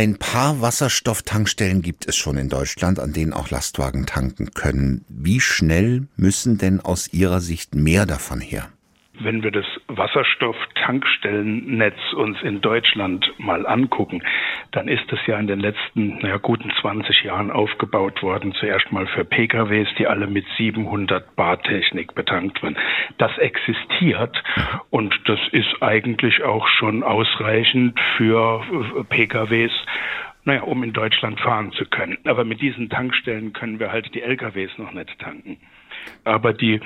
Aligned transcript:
Ein 0.00 0.16
paar 0.16 0.62
Wasserstofftankstellen 0.62 1.82
gibt 1.82 2.08
es 2.08 2.16
schon 2.16 2.38
in 2.38 2.48
Deutschland, 2.48 2.98
an 2.98 3.12
denen 3.12 3.34
auch 3.34 3.50
Lastwagen 3.50 4.06
tanken 4.06 4.52
können. 4.52 5.04
Wie 5.10 5.40
schnell 5.40 6.08
müssen 6.16 6.56
denn 6.56 6.80
aus 6.80 7.12
Ihrer 7.12 7.42
Sicht 7.42 7.74
mehr 7.74 8.06
davon 8.06 8.40
her? 8.40 8.70
Wenn 9.22 9.42
wir 9.42 9.50
das 9.50 9.66
Wasserstofftankstellennetz 9.86 12.14
uns 12.14 12.40
in 12.42 12.62
Deutschland 12.62 13.30
mal 13.38 13.66
angucken, 13.66 14.22
dann 14.72 14.88
ist 14.88 15.12
es 15.12 15.18
ja 15.26 15.38
in 15.38 15.46
den 15.46 15.60
letzten 15.60 16.20
naja, 16.20 16.38
guten 16.38 16.72
20 16.80 17.24
Jahren 17.24 17.50
aufgebaut 17.50 18.22
worden. 18.22 18.54
Zuerst 18.54 18.90
mal 18.92 19.06
für 19.08 19.26
PKWs, 19.26 19.88
die 19.98 20.06
alle 20.06 20.26
mit 20.26 20.46
700 20.56 21.36
Bar 21.36 21.60
Technik 21.62 22.14
betankt 22.14 22.62
werden. 22.62 22.78
Das 23.18 23.36
existiert 23.36 24.42
und 24.88 25.14
das 25.26 25.40
ist 25.52 25.82
eigentlich 25.82 26.42
auch 26.42 26.66
schon 26.66 27.02
ausreichend 27.02 28.00
für 28.16 28.64
PKWs, 29.10 29.72
naja, 30.44 30.62
um 30.62 30.82
in 30.82 30.94
Deutschland 30.94 31.38
fahren 31.40 31.72
zu 31.72 31.84
können. 31.84 32.16
Aber 32.24 32.44
mit 32.44 32.62
diesen 32.62 32.88
Tankstellen 32.88 33.52
können 33.52 33.78
wir 33.78 33.92
halt 33.92 34.14
die 34.14 34.22
LKWs 34.22 34.78
noch 34.78 34.92
nicht 34.92 35.18
tanken. 35.18 35.58
Aber 36.24 36.52
die 36.52 36.80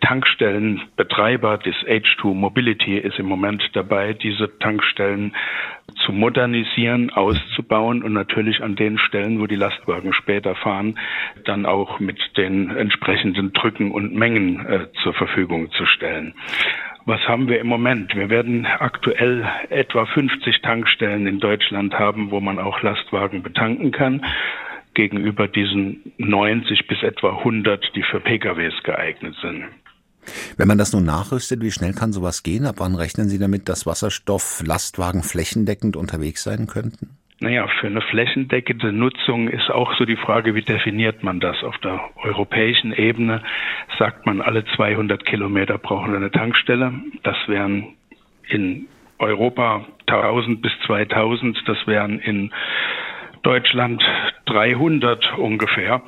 Tankstellenbetreiber 0.00 1.58
des 1.58 1.76
H2 1.86 2.34
Mobility 2.34 2.98
ist 2.98 3.18
im 3.18 3.26
Moment 3.26 3.62
dabei, 3.74 4.12
diese 4.12 4.58
Tankstellen 4.58 5.34
zu 6.04 6.12
modernisieren, 6.12 7.10
auszubauen 7.10 8.02
und 8.02 8.12
natürlich 8.12 8.62
an 8.62 8.76
den 8.76 8.98
Stellen, 8.98 9.40
wo 9.40 9.46
die 9.46 9.56
Lastwagen 9.56 10.12
später 10.12 10.54
fahren, 10.54 10.98
dann 11.44 11.66
auch 11.66 12.00
mit 12.00 12.18
den 12.36 12.70
entsprechenden 12.70 13.52
Drücken 13.52 13.92
und 13.92 14.14
Mengen 14.14 14.66
äh, 14.66 14.86
zur 15.02 15.14
Verfügung 15.14 15.70
zu 15.72 15.86
stellen. 15.86 16.34
Was 17.04 17.20
haben 17.26 17.48
wir 17.48 17.58
im 17.60 17.66
Moment? 17.66 18.14
Wir 18.14 18.30
werden 18.30 18.64
aktuell 18.64 19.44
etwa 19.70 20.06
50 20.06 20.62
Tankstellen 20.62 21.26
in 21.26 21.40
Deutschland 21.40 21.98
haben, 21.98 22.30
wo 22.30 22.40
man 22.40 22.60
auch 22.60 22.80
Lastwagen 22.82 23.42
betanken 23.42 23.90
kann 23.90 24.24
gegenüber 24.94 25.48
diesen 25.48 26.12
90 26.18 26.86
bis 26.86 27.02
etwa 27.02 27.38
100, 27.38 27.92
die 27.94 28.02
für 28.02 28.20
PKWs 28.20 28.74
geeignet 28.82 29.34
sind. 29.40 29.64
Wenn 30.56 30.68
man 30.68 30.78
das 30.78 30.92
nun 30.92 31.04
nachrüstet, 31.04 31.62
wie 31.62 31.70
schnell 31.70 31.92
kann 31.92 32.12
sowas 32.12 32.42
gehen? 32.42 32.66
Ab 32.66 32.76
wann 32.78 32.94
rechnen 32.94 33.28
Sie 33.28 33.38
damit, 33.38 33.68
dass 33.68 33.86
Wasserstoff-Lastwagen 33.86 35.22
flächendeckend 35.22 35.96
unterwegs 35.96 36.44
sein 36.44 36.66
könnten? 36.66 37.18
Naja, 37.40 37.66
für 37.80 37.88
eine 37.88 38.02
flächendeckende 38.02 38.92
Nutzung 38.92 39.48
ist 39.48 39.68
auch 39.68 39.92
so 39.98 40.04
die 40.04 40.16
Frage, 40.16 40.54
wie 40.54 40.62
definiert 40.62 41.24
man 41.24 41.40
das? 41.40 41.60
Auf 41.64 41.76
der 41.78 42.00
europäischen 42.22 42.92
Ebene 42.92 43.42
sagt 43.98 44.26
man, 44.26 44.40
alle 44.40 44.64
200 44.76 45.24
Kilometer 45.26 45.76
brauchen 45.78 46.12
wir 46.12 46.18
eine 46.18 46.30
Tankstelle. 46.30 46.92
Das 47.24 47.36
wären 47.48 47.96
in 48.48 48.86
Europa 49.18 49.84
1000 50.06 50.62
bis 50.62 50.70
2000, 50.86 51.58
das 51.66 51.78
wären 51.86 52.20
in 52.20 52.52
Deutschland 53.42 54.00
300 54.52 55.38
ungefähr. 55.38 56.02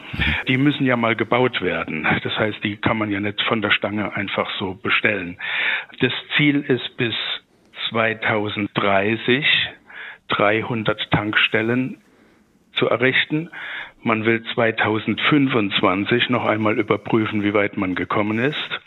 Die 0.49 0.59
müssen 0.59 0.85
ja 0.85 0.97
mal 0.97 1.17
gebaut 1.17 1.63
werden. 1.63 2.07
Das 2.23 2.39
heißt, 2.39 2.63
die 2.63 2.77
kann 2.77 2.99
man 2.99 3.11
ja 3.11 3.21
nicht 3.21 3.41
von 3.43 3.63
der 3.63 3.71
Stange 3.71 4.15
einfach 4.15 4.51
so 4.59 4.75
bestellen. 4.75 5.39
Das 6.01 6.13
Ziel 6.37 6.61
ist 6.61 6.97
bis 6.99 7.15
2030 7.89 9.47
300 10.29 11.11
Tankstellen 11.11 11.99
zu 12.75 12.89
errichten. 12.89 13.51
Man 14.03 14.25
will 14.25 14.43
2025 14.55 16.29
noch 16.29 16.45
einmal 16.45 16.79
überprüfen, 16.79 17.43
wie 17.43 17.55
weit 17.55 17.77
man 17.77 17.95
gekommen 17.95 18.39
ist. 18.39 18.81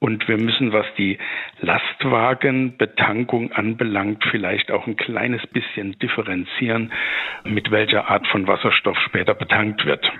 Und 0.00 0.26
wir 0.28 0.38
müssen, 0.38 0.72
was 0.72 0.86
die 0.96 1.18
Lastwagenbetankung 1.60 3.52
anbelangt, 3.52 4.24
vielleicht 4.30 4.70
auch 4.70 4.86
ein 4.86 4.96
kleines 4.96 5.46
bisschen 5.48 5.98
differenzieren, 5.98 6.90
mit 7.44 7.70
welcher 7.70 8.08
Art 8.08 8.26
von 8.26 8.46
Wasserstoff 8.46 8.96
später 9.06 9.34
betankt 9.34 9.84
wird. 9.84 10.10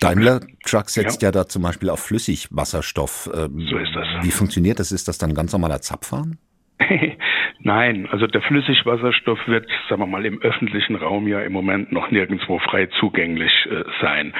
Daimler 0.00 0.40
Truck 0.64 0.88
setzt 0.88 1.22
ja, 1.22 1.28
ja 1.28 1.32
da 1.32 1.46
zum 1.46 1.62
Beispiel 1.62 1.90
auf 1.90 2.00
Flüssigwasserstoff. 2.00 3.30
Ähm, 3.34 3.66
so 3.68 3.76
ist 3.76 3.94
das. 3.94 4.06
Wie 4.22 4.30
funktioniert 4.30 4.80
das? 4.80 4.90
Ist 4.90 5.06
das 5.06 5.18
dann 5.18 5.34
ganz 5.34 5.52
normaler 5.52 5.80
Zapfhahn? 5.80 6.38
Nein, 7.60 8.08
also 8.10 8.26
der 8.26 8.42
Flüssigwasserstoff 8.42 9.46
wird, 9.46 9.68
sagen 9.88 10.00
wir 10.02 10.06
mal, 10.06 10.24
im 10.24 10.40
öffentlichen 10.42 10.96
Raum 10.96 11.28
ja 11.28 11.40
im 11.40 11.52
Moment 11.52 11.92
noch 11.92 12.10
nirgendwo 12.10 12.58
frei 12.58 12.86
zugänglich 12.98 13.52
äh, 13.70 13.84
sein, 14.00 14.34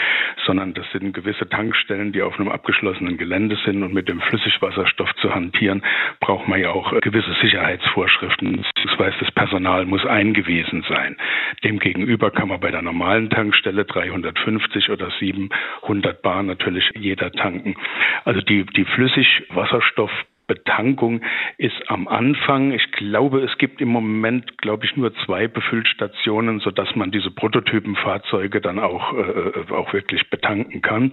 sondern 0.46 0.74
das 0.74 0.90
sind 0.92 1.12
gewisse 1.12 1.48
Tankstellen, 1.48 2.12
die 2.12 2.22
auf 2.22 2.38
einem 2.38 2.48
abgeschlossenen 2.48 3.18
Gelände 3.18 3.56
sind 3.64 3.82
und 3.82 3.92
mit 3.92 4.08
dem 4.08 4.20
Flüssigwasserstoff 4.20 5.14
zu 5.16 5.34
hantieren, 5.34 5.82
braucht 6.20 6.48
man 6.48 6.60
ja 6.60 6.70
auch 6.70 6.92
äh, 6.92 7.00
gewisse 7.00 7.34
Sicherheitsvorschriften, 7.40 8.64
beziehungsweise 8.74 9.16
das 9.20 9.30
Personal 9.32 9.84
muss 9.86 10.04
eingewiesen 10.04 10.84
sein. 10.88 11.16
Demgegenüber 11.62 12.30
kann 12.30 12.48
man 12.48 12.60
bei 12.60 12.70
der 12.70 12.82
normalen 12.82 13.30
Tankstelle 13.30 13.84
350 13.84 14.90
oder 14.90 15.10
700 15.18 16.22
Bar 16.22 16.42
natürlich 16.42 16.90
jeder 16.96 17.30
tanken. 17.32 17.76
Also 18.24 18.40
die, 18.40 18.64
die 18.64 18.84
Flüssigwasserstoff 18.84 20.10
Betankung 20.50 21.20
ist 21.58 21.80
am 21.86 22.08
Anfang. 22.08 22.72
Ich 22.72 22.90
glaube, 22.90 23.40
es 23.44 23.56
gibt 23.58 23.80
im 23.80 23.88
Moment, 23.88 24.58
glaube 24.58 24.84
ich, 24.84 24.96
nur 24.96 25.14
zwei 25.24 25.46
Befüllstationen, 25.46 26.58
sodass 26.58 26.96
man 26.96 27.12
diese 27.12 27.30
Prototypenfahrzeuge 27.30 28.60
dann 28.60 28.80
auch, 28.80 29.12
äh, 29.12 29.72
auch 29.72 29.92
wirklich 29.92 30.28
betanken 30.28 30.82
kann. 30.82 31.12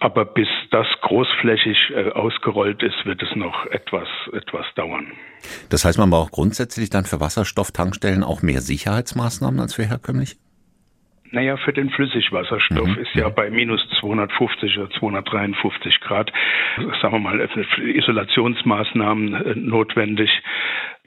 Aber 0.00 0.24
bis 0.24 0.48
das 0.72 0.88
großflächig 1.02 1.92
äh, 1.94 2.10
ausgerollt 2.10 2.82
ist, 2.82 3.06
wird 3.06 3.22
es 3.22 3.36
noch 3.36 3.66
etwas, 3.66 4.08
etwas 4.32 4.66
dauern. 4.74 5.12
Das 5.70 5.84
heißt, 5.84 5.98
man 5.98 6.10
braucht 6.10 6.32
grundsätzlich 6.32 6.90
dann 6.90 7.04
für 7.04 7.20
Wasserstofftankstellen 7.20 8.24
auch 8.24 8.42
mehr 8.42 8.60
Sicherheitsmaßnahmen 8.60 9.60
als 9.60 9.74
für 9.74 9.84
herkömmlich? 9.84 10.36
Naja, 11.32 11.56
für 11.56 11.72
den 11.72 11.88
Flüssigwasserstoff 11.88 12.88
mhm. 12.88 12.98
ist 12.98 13.14
ja 13.14 13.30
bei 13.30 13.50
minus 13.50 13.80
250 14.00 14.78
oder 14.78 14.90
253 14.90 16.00
Grad, 16.00 16.30
sagen 17.00 17.14
wir 17.14 17.18
mal, 17.18 17.48
Isolationsmaßnahmen 17.78 19.34
äh, 19.34 19.54
notwendig. 19.56 20.30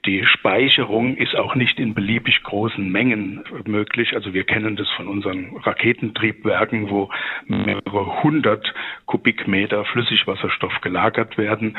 Die 0.07 0.25
Speicherung 0.25 1.15
ist 1.15 1.35
auch 1.35 1.53
nicht 1.53 1.79
in 1.79 1.93
beliebig 1.93 2.41
großen 2.43 2.91
Mengen 2.91 3.43
möglich. 3.65 4.13
Also 4.13 4.33
wir 4.33 4.43
kennen 4.43 4.75
das 4.75 4.89
von 4.91 5.07
unseren 5.07 5.57
Raketentriebwerken, 5.57 6.89
wo 6.89 7.09
mehrere 7.47 8.23
hundert 8.23 8.73
Kubikmeter 9.05 9.85
Flüssigwasserstoff 9.85 10.81
gelagert 10.81 11.37
werden. 11.37 11.77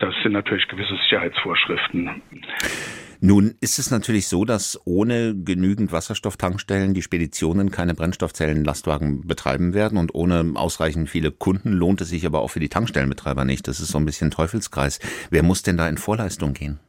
Das 0.00 0.14
sind 0.22 0.32
natürlich 0.32 0.68
gewisse 0.68 0.96
Sicherheitsvorschriften. 0.96 2.22
Nun 3.24 3.54
ist 3.60 3.78
es 3.78 3.92
natürlich 3.92 4.26
so, 4.26 4.44
dass 4.44 4.80
ohne 4.84 5.36
genügend 5.36 5.92
Wasserstofftankstellen 5.92 6.92
die 6.92 7.02
Speditionen 7.02 7.70
keine 7.70 7.94
Brennstoffzellenlastwagen 7.94 9.28
betreiben 9.28 9.74
werden 9.74 9.96
und 9.96 10.12
ohne 10.12 10.54
ausreichend 10.56 11.08
viele 11.08 11.30
Kunden 11.30 11.70
lohnt 11.70 12.00
es 12.00 12.08
sich 12.08 12.26
aber 12.26 12.40
auch 12.40 12.48
für 12.48 12.58
die 12.58 12.68
Tankstellenbetreiber 12.68 13.44
nicht. 13.44 13.68
Das 13.68 13.78
ist 13.78 13.92
so 13.92 13.98
ein 13.98 14.06
bisschen 14.06 14.32
Teufelskreis. 14.32 14.98
Wer 15.30 15.44
muss 15.44 15.62
denn 15.62 15.76
da 15.76 15.88
in 15.88 15.98
Vorleistung 15.98 16.52
gehen? 16.52 16.80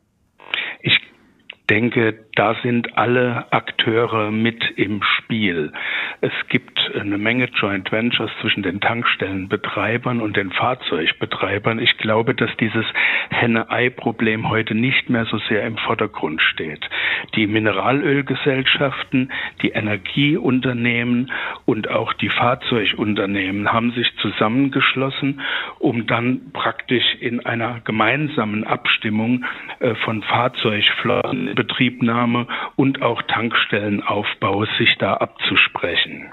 Denke, 1.70 2.26
da 2.36 2.56
sind 2.62 2.98
alle 2.98 3.52
Akteure 3.52 4.32
mit 4.32 4.64
im 4.76 5.02
Spiel. 5.04 5.72
Es 6.20 6.34
gibt 6.50 6.80
eine 7.00 7.18
Menge 7.18 7.46
Joint 7.46 7.92
Ventures 7.92 8.32
zwischen 8.42 8.64
den 8.64 8.82
Tankstellenbetreibern 8.82 10.20
und 10.20 10.36
den 10.36 10.52
Fahrzeugbetreibern. 10.52 11.80
Ich 11.80 11.98
glaube, 11.98 12.34
dass 12.36 12.50
dieses 12.58 12.86
Henne-Ei-Problem 13.30 14.50
heute 14.50 14.76
nicht 14.76 15.10
mehr 15.10 15.26
so 15.26 15.38
sehr 15.50 15.64
im 15.64 15.78
Vordergrund 15.78 16.42
steht. 16.42 16.90
Die 17.36 17.48
Mineralölgesellschaften, 17.48 19.32
die 19.62 19.70
Energieunternehmen 19.70 21.32
und 21.66 21.90
auch 21.90 22.14
die 22.14 22.30
Fahrzeugunternehmen 22.30 23.72
haben 23.72 23.92
sich 23.92 24.14
zusammengeschlossen, 24.18 25.42
um 25.80 26.08
dann 26.08 26.52
praktisch 26.52 27.16
in 27.20 27.46
einer 27.46 27.80
gemeinsamen 27.82 28.66
Abstimmung 28.66 29.46
äh, 29.80 29.96
von 29.96 30.24
Fahrzeugflotten 30.24 31.53
Inbetriebnahme 31.54 32.48
und 32.76 33.02
auch 33.04 33.22
Tankstellenaufbau 33.24 34.66
sich 34.78 34.98
da 34.98 35.14
abzusprechen. 35.14 36.32